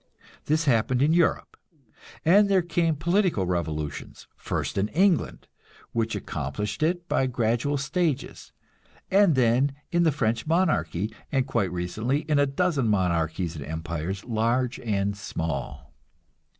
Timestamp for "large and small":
14.25-15.93